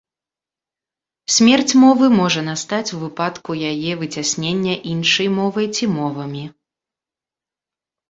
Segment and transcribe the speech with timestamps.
[1.33, 6.45] Смерць мовы можа настаць у выпадку яе выцяснення іншай мовай ці мовамі.